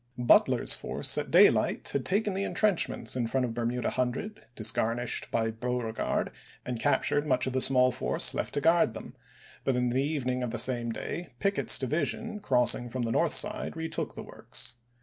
Butler's 0.17 0.73
force 0.73 1.15
at 1.19 1.29
daylight 1.29 1.89
had 1.89 2.07
taken 2.07 2.33
the 2.33 2.43
intrenchments 2.43 3.15
in 3.15 3.27
front 3.27 3.45
of 3.45 3.53
Bermuda 3.53 3.91
Hundred 3.91 4.47
disgarnished 4.55 5.29
by 5.29 5.51
Beauregard, 5.51 6.31
and 6.65 6.79
captured 6.79 7.27
much 7.27 7.45
of 7.45 7.53
the 7.53 7.61
small 7.61 7.91
force 7.91 8.33
left 8.33 8.55
to 8.55 8.61
guard 8.61 8.95
them; 8.95 9.15
but 9.63 9.75
in 9.75 9.89
the 9.91 10.01
evening 10.03 10.41
of 10.41 10.49
the 10.49 10.57
same 10.57 10.91
day 10.91 11.35
Pickett's 11.37 11.77
division, 11.77 12.39
crossing 12.39 12.89
from 12.89 13.03
the 13.03 13.11
north 13.11 13.33
side, 13.35 13.77
retook 13.77 14.15
the 14.15 14.23
works. 14.23 14.75